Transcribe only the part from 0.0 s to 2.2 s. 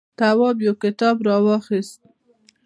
تواب يو کتاب ور واخيست.